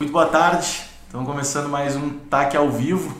[0.00, 3.18] Muito boa tarde, estamos começando mais um TAC ao vivo.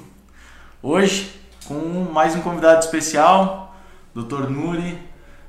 [0.80, 1.28] Hoje,
[1.66, 1.74] com
[2.12, 3.74] mais um convidado especial,
[4.14, 4.48] Dr.
[4.48, 4.96] Nuri.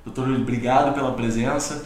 [0.04, 0.22] Dr.
[0.22, 1.86] Nuri, obrigado pela presença.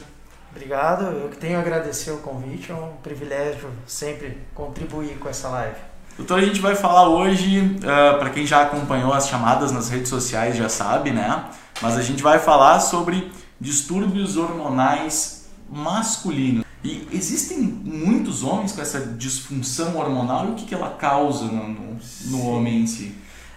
[0.50, 5.50] Obrigado, eu que tenho a agradecer o convite, é um privilégio sempre contribuir com essa
[5.50, 5.75] live.
[6.16, 10.07] Doutor, a gente vai falar hoje, uh, para quem já acompanhou as chamadas nas redes
[10.07, 11.50] sociais já sabe, né?
[11.82, 13.30] Mas a gente vai falar sobre
[13.60, 16.64] distúrbios hormonais masculinos.
[16.84, 21.69] E existem muitos homens com essa disfunção hormonal e o que, que ela causa no,
[21.69, 23.15] no, no homem em si?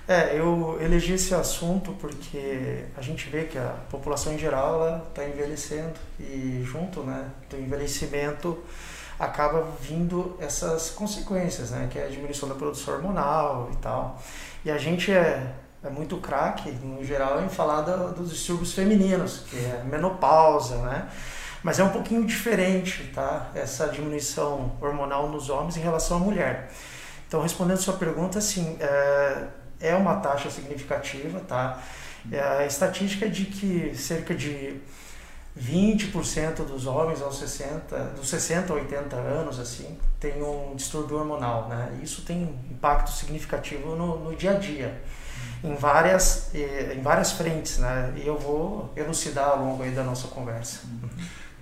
[0.09, 5.27] É, eu elegi esse assunto porque a gente vê que a população em geral está
[5.27, 8.57] envelhecendo e junto né, do envelhecimento
[9.19, 14.23] acaba vindo essas consequências, né, que é a diminuição da produção hormonal e tal.
[14.65, 19.41] E a gente é, é muito craque, no geral, em falar do, dos distúrbios femininos,
[19.51, 21.09] que é menopausa, né?
[21.63, 23.51] Mas é um pouquinho diferente, tá?
[23.55, 26.71] Essa diminuição hormonal nos homens em relação à mulher.
[27.27, 29.45] Então, respondendo sua pergunta, sim, é,
[29.81, 31.83] é uma taxa significativa, tá?
[32.31, 34.81] É, a estatística é de que cerca de
[35.59, 41.69] 20% dos homens aos 60, dos 60 a 80 anos, assim, tem um distúrbio hormonal,
[41.69, 41.99] né?
[42.03, 45.01] Isso tem impacto significativo no, no dia a dia,
[45.65, 48.13] em várias, eh, em várias frentes, né?
[48.17, 50.81] E eu vou elucidar ao longo aí da nossa conversa.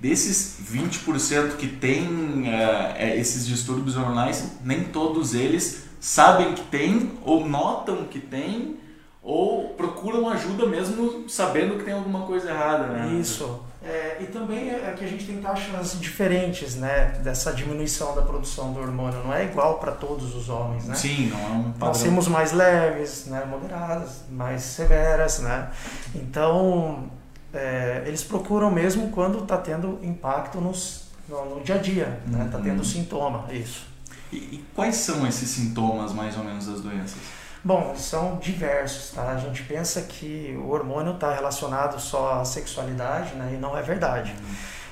[0.05, 7.49] Desses 20% que tem uh, esses distúrbios hormonais, nem todos eles sabem que tem, ou
[7.49, 8.77] notam que tem,
[9.23, 13.19] ou procuram ajuda mesmo sabendo que tem alguma coisa errada, né?
[13.19, 13.63] Isso.
[13.83, 18.75] É, e também é que a gente tem taxas diferentes, né, dessa diminuição da produção
[18.75, 19.25] do hormônio.
[19.25, 20.95] Não é igual para todos os homens, né?
[20.95, 21.89] Sim, não é um padrão.
[21.89, 25.71] Nós temos mais leves, né, moderadas, mais severas, né?
[26.15, 27.11] Então,
[27.55, 32.47] é, eles procuram mesmo quando está tendo impacto nos, no, no, dia a dia, né?
[32.47, 32.85] Está tendo uhum.
[32.85, 33.87] sintoma, isso.
[34.33, 37.19] E, e, quais são esses sintomas, mais ou menos, das doenças?
[37.63, 39.31] Bom, são diversos, tá?
[39.31, 43.53] A gente pensa que o hormônio está relacionado só à sexualidade, né?
[43.55, 44.35] E não é verdade.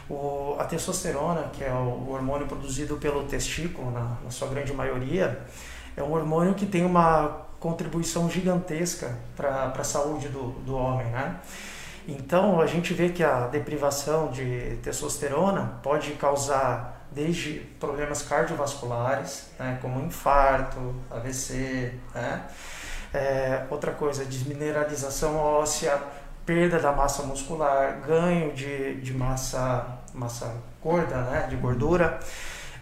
[0.08, 0.16] Uhum.
[0.16, 4.72] O, a testosterona, que é o, o hormônio produzido pelo testículo, na, na sua grande
[4.72, 5.41] maioria,
[5.97, 11.37] é um hormônio que tem uma contribuição gigantesca para a saúde do, do homem, né?
[12.06, 19.78] Então, a gente vê que a deprivação de testosterona pode causar desde problemas cardiovasculares, né,
[19.80, 22.42] como infarto, AVC, né?
[23.14, 26.00] É, outra coisa, desmineralização óssea,
[26.46, 32.19] perda da massa muscular, ganho de, de massa, massa gorda, né, de gordura,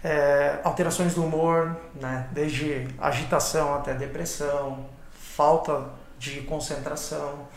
[0.05, 7.49] é, alterações do humor, né, desde agitação até depressão, falta de concentração,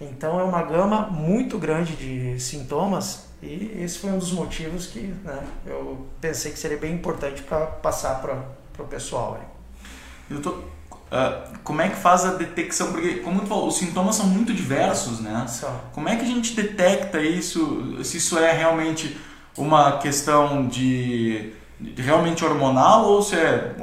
[0.00, 5.00] então é uma gama muito grande de sintomas e esse foi um dos motivos que
[5.24, 8.34] né, eu pensei que seria bem importante para passar para
[8.82, 9.40] o pessoal.
[10.28, 12.92] Eu tô, uh, como é que faz a detecção?
[12.92, 15.46] Porque, como tu falou, os sintomas são muito diversos, né?
[15.48, 15.84] Só.
[15.92, 18.04] Como é que a gente detecta isso?
[18.04, 19.16] Se isso é realmente
[19.56, 23.74] uma questão de, de realmente hormonal ou se é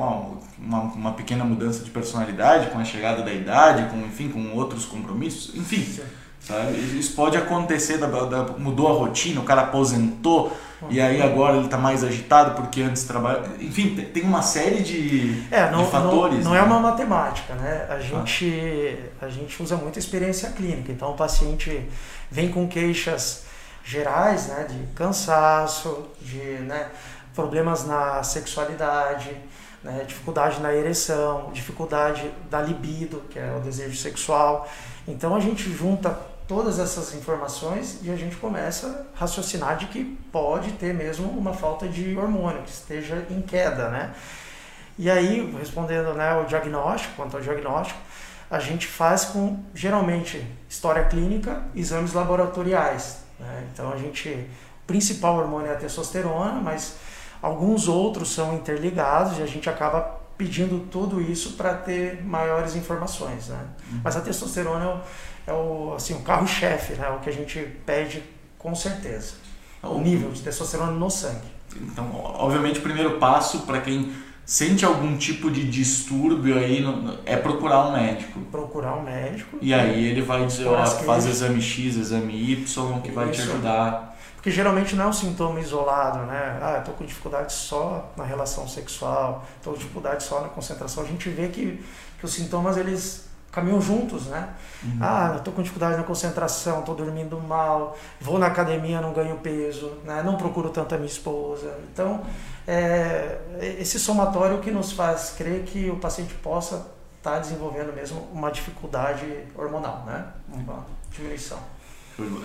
[0.66, 4.86] uma, uma pequena mudança de personalidade com a chegada da idade, com enfim, com outros
[4.86, 5.84] compromissos, enfim.
[5.84, 6.03] Sim.
[6.40, 6.78] Sabe?
[7.00, 10.56] Isso pode acontecer, da, da, mudou a rotina, o cara aposentou
[10.90, 13.50] e aí agora ele está mais agitado porque antes trabalhava.
[13.59, 16.44] Enfim, tem uma série de, é, não, de fatores.
[16.44, 16.64] Não, não é né?
[16.64, 17.88] é uma matemática, né?
[17.90, 19.26] A gente, ah.
[19.26, 20.92] a gente usa muita experiência clínica.
[20.92, 21.90] Então o paciente
[22.30, 23.46] vem com queixas
[23.84, 24.68] gerais, né?
[24.70, 26.90] De cansaço, de né,
[27.34, 29.36] problemas na sexualidade
[29.85, 34.68] né, dificuldade na ereção, dificuldade da libido, que é o desejo sexual.
[35.07, 36.09] Então a gente junta
[36.47, 41.53] todas essas informações e a gente começa a raciocinar de que pode ter mesmo uma
[41.53, 44.13] falta de hormônio, que esteja em queda, né?
[44.97, 48.00] E aí, respondendo né, o diagnóstico, quanto ao diagnóstico,
[48.50, 53.19] a gente faz com, geralmente, história clínica, exames laboratoriais.
[53.40, 53.67] Né?
[53.73, 56.96] Então, a gente, o principal hormônio é a testosterona, mas
[57.46, 60.02] Alguns outros são interligados e a gente acaba
[60.36, 63.59] pedindo tudo isso para ter maiores informações, né?
[63.92, 64.02] Uhum.
[64.03, 65.00] Mas a testosterona é o,
[65.46, 67.08] é o assim, o carro-chefe, né?
[67.09, 68.24] O que a gente pede
[68.58, 69.34] com certeza.
[69.84, 71.46] O nível de testosterona no sangue.
[71.76, 74.12] Então, obviamente, o primeiro passo para quem
[74.44, 76.84] sente algum tipo de distúrbio aí
[77.28, 78.40] é procurar um médico.
[78.52, 79.59] Procurar um médico.
[79.62, 84.15] E aí ele vai dizer, ó, faz exame X, exame Y, que vai te ajudar
[84.46, 86.59] porque geralmente não é um sintoma isolado, né?
[86.62, 91.02] Ah, estou com dificuldade só na relação sexual, estou com dificuldade só na concentração.
[91.02, 91.84] A gente vê que,
[92.20, 94.50] que os sintomas eles caminham juntos, né?
[94.84, 95.00] Uhum.
[95.02, 99.94] Ah, tô com dificuldade na concentração, tô dormindo mal, vou na academia, não ganho peso,
[100.03, 100.22] né?
[100.24, 101.80] não procuro tanto a minha esposa.
[101.91, 102.24] Então,
[102.68, 103.40] é,
[103.80, 106.86] esse somatório que nos faz crer que o paciente possa
[107.18, 109.26] estar tá desenvolvendo mesmo uma dificuldade
[109.56, 110.24] hormonal, né?
[110.53, 111.58] Uma diminuição.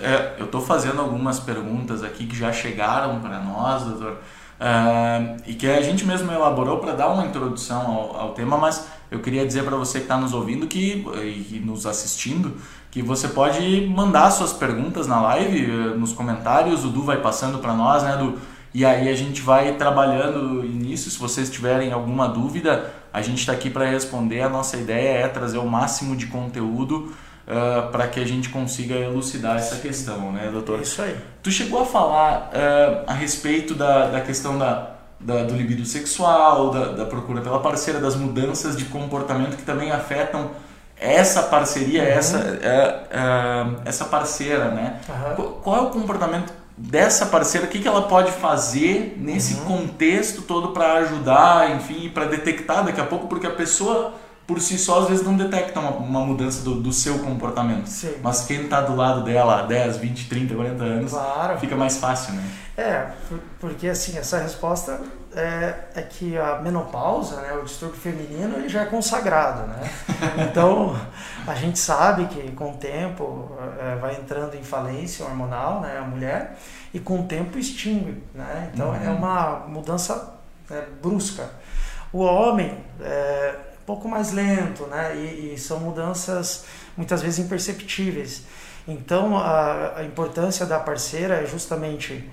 [0.02, 5.54] É, eu estou fazendo algumas perguntas aqui que já chegaram para nós, doutor, uh, e
[5.54, 9.46] que a gente mesmo elaborou para dar uma introdução ao, ao, tema, mas eu queria
[9.46, 12.56] dizer para você que está nos ouvindo que, e nos assistindo
[12.90, 17.58] que você pode mandar suas perguntas na live, eh, nos comentários, o Du vai passando
[17.58, 18.36] para nós, né, Du?
[18.74, 21.10] E aí a gente vai trabalhando nisso.
[21.10, 24.42] Se vocês tiverem alguma dúvida, a gente está aqui para responder.
[24.42, 27.12] A nossa ideia é trazer o máximo de conteúdo
[27.50, 30.80] uh, para que a gente consiga elucidar essa questão, né, doutor?
[30.80, 31.16] Isso aí.
[31.42, 36.70] Tu chegou a falar uh, a respeito da, da questão da, da, do libido sexual,
[36.70, 40.50] da, da procura pela parceira, das mudanças de comportamento que também afetam
[40.96, 42.08] essa parceria, uhum.
[42.08, 45.00] essa, uh, essa parceira, né?
[45.08, 45.52] Uhum.
[45.62, 47.66] Qual é o comportamento dessa parceira?
[47.66, 49.64] O que, que ela pode fazer nesse uhum.
[49.64, 54.14] contexto todo para ajudar, enfim, para detectar daqui a pouco, porque a pessoa
[54.50, 57.86] por si só, às vezes não detecta uma, uma mudança do, do, seu comportamento.
[57.86, 58.16] Sim.
[58.20, 61.56] Mas quem está do lado dela há 10, 20, 30, 40 anos, claro.
[61.60, 62.42] fica mais fácil, né?
[62.76, 63.10] É,
[63.60, 65.00] porque assim, essa resposta
[65.36, 69.88] é, é que a menopausa, né, o distúrbio feminino, ele já é consagrado, né?
[70.50, 70.98] Então,
[71.46, 76.02] a gente sabe que com o tempo é, vai entrando em falência hormonal, né, a
[76.02, 76.58] mulher,
[76.92, 78.72] e com o tempo extingue, né?
[78.74, 79.04] Então, uhum.
[79.04, 80.34] é uma mudança
[80.68, 81.48] né, brusca.
[82.12, 82.76] O homem...
[83.00, 83.69] É,
[84.00, 85.14] pouco mais lento, né?
[85.14, 86.64] E, e são mudanças
[86.96, 88.44] muitas vezes imperceptíveis.
[88.88, 92.26] Então a, a importância da parceira é justamente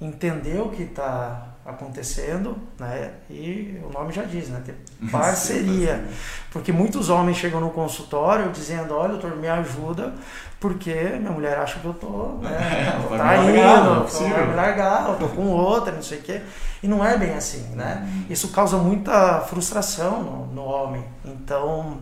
[0.00, 3.12] entender o que está acontecendo, né?
[3.30, 4.62] E o nome já diz, né?
[4.64, 4.76] Ter
[5.10, 6.04] parceria.
[6.50, 10.14] Porque muitos homens chegam no consultório dizendo, olha, doutor, me ajuda,
[10.60, 12.50] porque minha mulher acha que eu tô né,
[13.10, 16.42] é, traindo, vai me largar, eu tô com outra, não sei o quê.
[16.82, 18.06] E não é bem assim, né?
[18.06, 18.26] Uhum.
[18.28, 21.04] Isso causa muita frustração no, no homem.
[21.24, 21.98] Então,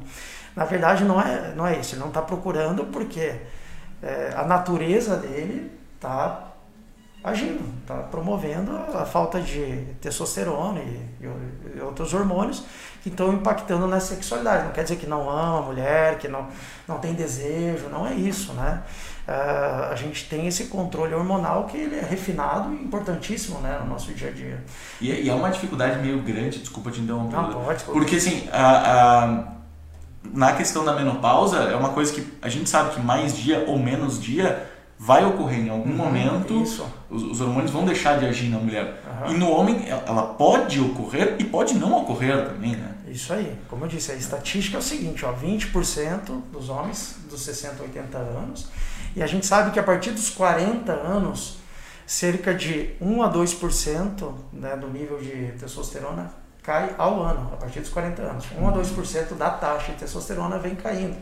[0.56, 1.94] na verdade, não é, não é isso.
[1.94, 3.32] Ele não está procurando porque
[4.02, 6.51] é, a natureza dele está
[7.22, 12.64] agindo, está promovendo a falta de testosterona e, e, e, outros hormônios
[13.02, 14.64] que estão impactando na sexualidade.
[14.64, 16.48] Não quer dizer que não ama a mulher, que não,
[16.86, 18.82] não tem desejo, não é isso, né?
[19.26, 23.88] Uh, a gente tem esse controle hormonal que ele é refinado e importantíssimo né, no
[23.88, 24.64] nosso dia a dia.
[25.00, 27.36] E, e é uma dificuldade meio grande, desculpa te interromper.
[27.36, 29.44] Não, pode, Porque assim, a, a,
[30.24, 33.78] na questão da menopausa, é uma coisa que a gente sabe que mais dia ou
[33.78, 34.71] menos dia
[35.04, 39.02] vai ocorrer em algum uhum, momento, os, os, hormônios vão deixar de agir na mulher.
[39.24, 39.32] Uhum.
[39.32, 42.94] E no homem, ela pode ocorrer e pode não ocorrer também, né?
[43.08, 43.58] Isso aí.
[43.68, 47.82] Como eu disse, a estatística é o seguinte, ó, 20% dos homens dos 60 a
[47.82, 48.68] 80 anos,
[49.16, 51.56] e a gente sabe que a partir dos 40 anos,
[52.06, 56.30] cerca de 1 a 2% né, do nível de testosterona
[56.62, 58.46] cai ao ano, a partir dos 40 anos.
[58.56, 61.16] 1 a 2% da taxa de testosterona vem caindo.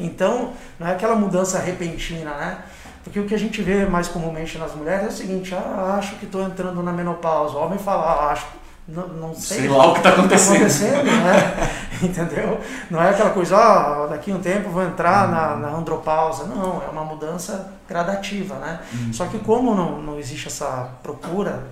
[0.00, 2.64] Então, não é aquela mudança repentina, né?
[3.06, 6.16] Porque o que a gente vê mais comumente nas mulheres é o seguinte, ah, acho
[6.16, 7.54] que estou entrando na menopausa.
[7.54, 8.48] O homem fala, ah, acho,
[8.88, 9.60] não, não sei.
[9.60, 10.50] Sei lá o que está acontecendo.
[10.50, 11.70] Tá acontecendo né?
[12.02, 12.60] Entendeu?
[12.90, 16.46] Não é aquela coisa, ah, daqui a um tempo vou entrar na, na andropausa.
[16.46, 18.80] Não, é uma mudança gradativa, né?
[18.92, 19.12] Uhum.
[19.12, 21.62] Só que como não, não existe essa procura,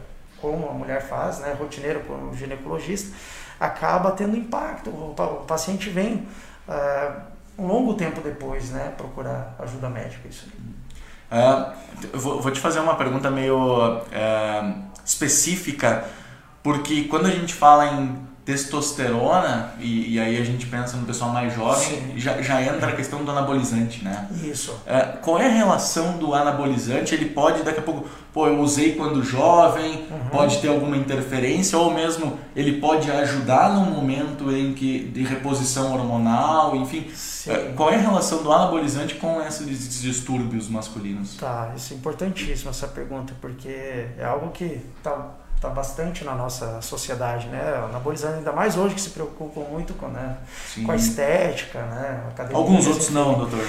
[0.41, 3.13] como a mulher faz, né, rotineiro com o ginecologista,
[3.59, 4.89] acaba tendo impacto.
[4.89, 6.29] O, paciente vem
[6.69, 7.21] uh,
[7.59, 10.29] um longo tempo depois, né, procurar ajuda médica.
[10.29, 10.84] Isso aí.
[11.31, 11.73] Uh,
[12.17, 16.05] vou, vou, te fazer uma pergunta meio uh, específica,
[16.63, 21.31] porque quando a gente fala em testosterona, e, e, aí a gente pensa no pessoal
[21.31, 24.29] mais jovem, já, já entra a questão do anabolizante, né?
[24.45, 24.79] Isso.
[24.87, 27.15] É, qual é a relação do anabolizante?
[27.15, 30.29] Ele pode, daqui a pouco, pô, eu usei quando jovem, uhum.
[30.31, 35.95] pode ter alguma interferência, ou mesmo ele pode ajudar no momento em que de reposição
[35.95, 37.11] hormonal, enfim.
[37.47, 41.35] É, qual é a relação do anabolizante com esses distúrbios masculinos?
[41.37, 43.71] Tá, isso é importantíssimo essa pergunta, porque
[44.19, 47.83] é algo que tá está bastante na nossa sociedade, né?
[47.89, 50.37] Anabolizando ainda mais hoje que se preocupam muito com, né?
[50.85, 52.23] com a estética, né?
[52.29, 53.65] Academia, Alguns outros não, doutor.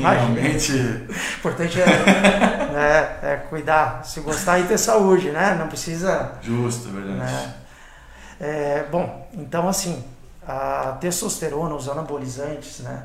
[0.00, 0.72] realmente.
[0.72, 5.54] O importante é, né, é cuidar, se gostar e ter saúde, né?
[5.58, 6.32] Não precisa.
[6.42, 7.18] Justo, verdade.
[7.18, 7.54] Né?
[8.40, 10.04] É, bom, então assim,
[10.46, 13.04] a testosterona, os anabolizantes, né?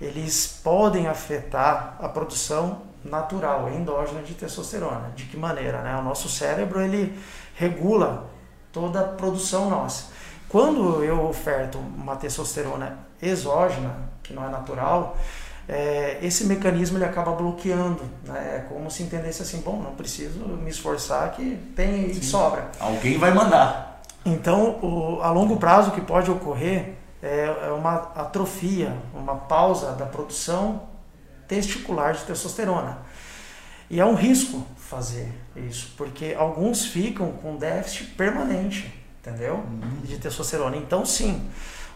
[0.00, 5.12] Eles podem afetar a produção natural, endógena de testosterona.
[5.14, 5.82] De que maneira?
[5.82, 5.96] Né?
[5.96, 7.18] O nosso cérebro ele
[7.54, 8.26] regula
[8.72, 10.06] toda a produção nossa.
[10.48, 15.16] Quando eu oferto uma testosterona exógena, que não é natural,
[15.68, 18.02] é, esse mecanismo ele acaba bloqueando.
[18.24, 18.56] Né?
[18.56, 22.70] É como se entendesse assim, bom, não preciso me esforçar que tem e sobra.
[22.80, 24.00] Alguém vai mandar.
[24.24, 29.92] Então, o, a longo prazo o que pode ocorrer é, é uma atrofia, uma pausa
[29.92, 30.82] da produção
[31.48, 32.98] testicular de testosterona.
[33.90, 39.54] E é um risco fazer isso, porque alguns ficam com déficit permanente, entendeu?
[39.54, 40.00] Uhum.
[40.04, 40.76] De testosterona.
[40.76, 41.48] Então, sim,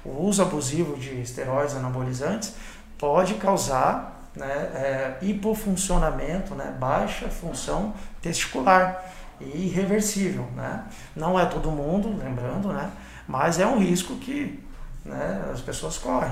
[0.04, 2.54] o uso abusivo de esteroides anabolizantes
[2.97, 9.04] pode causar né, é, hipofuncionamento, né, baixa função testicular
[9.40, 10.47] e irreversível.
[10.56, 10.85] Né?
[11.14, 12.90] Não é todo mundo, lembrando, né,
[13.28, 14.62] mas é um risco que
[15.04, 16.30] né, as pessoas correm.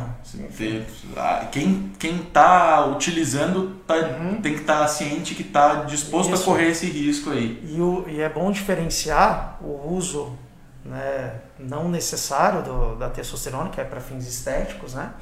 [1.50, 4.40] Quem quem está utilizando tá, uhum.
[4.40, 6.42] tem que estar tá ciente que está disposto Isso.
[6.42, 7.60] a correr esse risco aí.
[7.64, 10.36] E, o, e é bom diferenciar o uso
[10.84, 15.12] né, não necessário do, da testosterona, que é para fins estéticos, né,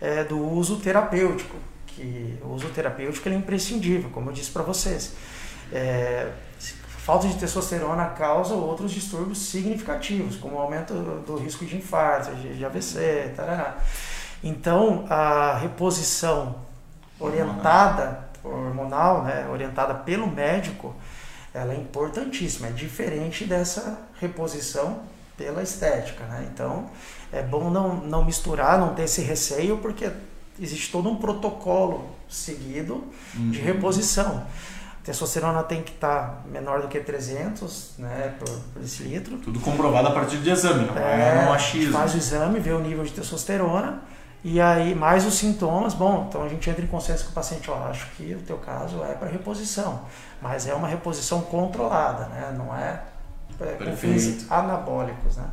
[0.00, 1.56] é, do uso terapêutico.
[1.86, 5.14] Que o uso terapêutico é imprescindível, como eu disse para vocês.
[5.72, 6.30] É,
[7.08, 10.92] falta de testosterona causa outros distúrbios significativos, como o aumento
[11.26, 13.78] do risco de infarto, de, AVC, tarará.
[14.44, 16.56] Então, a reposição
[17.18, 20.94] orientada, hormonal, né, orientada pelo médico,
[21.54, 25.00] ela é importantíssima, é diferente dessa reposição
[25.34, 26.46] pela estética, né?
[26.52, 26.90] Então,
[27.32, 30.12] é bom não, não misturar, não ter esse receio, porque
[30.60, 33.02] existe todo um protocolo seguido
[33.34, 33.50] uhum.
[33.50, 34.46] de reposição
[35.08, 39.38] testosterona tem que estar tá menor do que 300 né, por, por litro.
[39.38, 41.92] Tudo comprovado a partir de exame, não é, é um achismo.
[41.92, 44.02] Faz o exame, vê o nível de testosterona
[44.44, 45.94] e aí mais os sintomas.
[45.94, 48.58] Bom, então a gente entra em consenso com o paciente, ó, acho que o teu
[48.58, 50.02] caso é para reposição,
[50.42, 52.54] mas é uma reposição controlada, né?
[52.58, 53.02] não é,
[53.60, 55.38] é com fins anabólicos.
[55.38, 55.44] Né?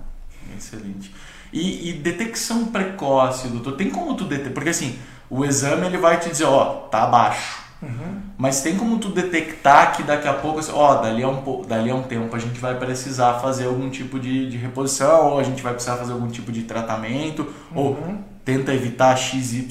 [0.58, 1.16] Excelente.
[1.54, 4.54] E, e, detecção precoce, doutor, tem como tu detectar?
[4.54, 8.15] Porque assim, o exame ele vai te dizer, ó, tá abaixo Uhum.
[8.46, 11.90] Mas tem como tu detectar que daqui a pouco, assim, ó, dali a um, dali
[11.90, 15.44] a um tempo a gente vai precisar fazer algum tipo de, de reposição, ou a
[15.44, 17.76] gente vai precisar fazer algum tipo de tratamento, uhum.
[17.76, 17.98] ou
[18.46, 19.68] tenta evitar XY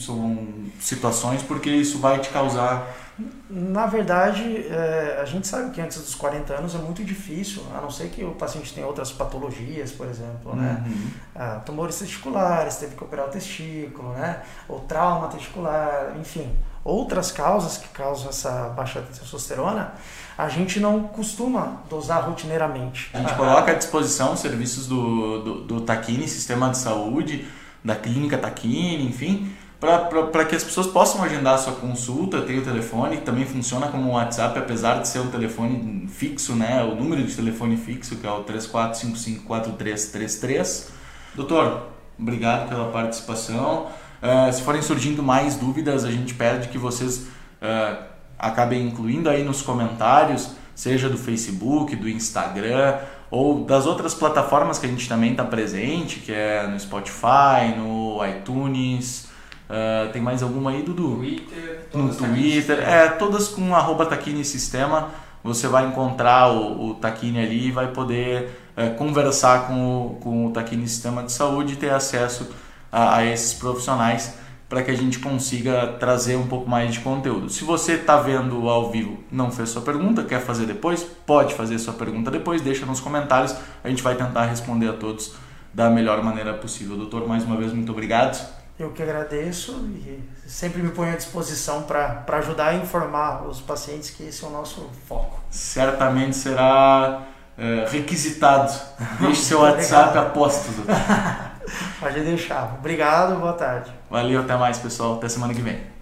[0.81, 2.93] situações, porque isso vai te causar.
[3.49, 7.81] Na verdade, é, a gente sabe que antes dos 40 anos é muito difícil, a
[7.81, 10.83] não ser que o paciente tenha outras patologias, por exemplo, né?
[10.85, 10.91] uhum.
[10.91, 11.11] né?
[11.37, 14.43] Ah, tumores testiculares, teve que operar o testículo, né?
[14.69, 16.51] Ou trauma testicular, enfim
[16.85, 19.95] outras causas que causam essa baixa testosterona,
[20.37, 23.09] a gente não costuma dosar rotineiramente.
[23.15, 27.47] A gente coloca à disposição serviços do, do, do Taquini, Sistema de Saúde,
[27.83, 32.43] da Clínica Taquini, enfim, para que as pessoas possam agendar a sua consulta.
[32.43, 36.83] Tem o telefone, também funciona como um WhatsApp, apesar de ser um telefone fixo, né?
[36.83, 40.89] o número de telefone fixo, que é o 34554333.
[41.35, 41.89] Doutor,
[42.19, 43.89] obrigado pela participação.
[44.25, 47.27] Uh, se forem surgindo mais dúvidas, a gente pede que vocês
[47.61, 48.03] uh,
[48.39, 53.01] acabem incluindo aí nos comentários, seja do Facebook, do Instagram
[53.31, 58.19] ou das outras plataformas que a gente também está presente, que é no Spotify, no
[58.25, 59.29] iTunes.
[59.69, 61.17] Uh, tem mais alguma aí, Dudu?
[61.17, 62.79] Twitter, no Twitter.
[62.79, 65.11] É, todas com arroba Taquini Sistema.
[65.43, 68.63] Você vai encontrar o, o Taquini ali e vai poder
[68.97, 72.49] conversar com o, com o Taquini Sistema de Saúde e ter acesso
[72.95, 74.35] a, a esses profissionais
[74.69, 77.51] para que a gente consiga trazer um pouco mais de conteúdo.
[77.51, 81.79] Se você está vendo ao vivo, não fez sua pergunta, quer fazer depois, pode fazer
[81.79, 85.35] sua pergunta depois, deixa nos comentários, a gente vai tentar responder a todos
[85.73, 86.97] da melhor maneira possível.
[86.97, 88.41] Doutor, mais uma vez, muito obrigado.
[88.79, 94.11] Eu que agradeço e sempre me ponho à disposição para ajudar a informar os pacientes
[94.11, 95.41] que esse é o nosso foco.
[95.51, 97.23] Certamente será
[97.57, 98.73] é, requisitado.
[99.21, 100.71] Deixe seu WhatsApp aposto.
[102.01, 102.77] Pode deixar.
[102.79, 103.91] Obrigado, boa tarde.
[104.11, 105.15] Valeu, até mais, pessoal.
[105.15, 105.94] Até semana que vem.